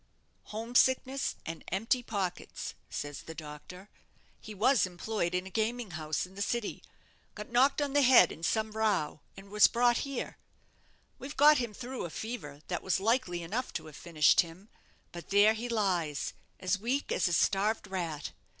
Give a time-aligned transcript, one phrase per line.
[0.45, 3.87] 'Home sickness and empty pockets,' says the doctor;
[4.39, 6.81] 'he was employed in a gaming house in the city,
[7.35, 10.37] got knocked on the head in some row, and was brought here.
[11.19, 14.69] We've got him through a fever that was likely enough to have finished him;
[15.11, 18.31] but there he lies, as weak as a starved rat.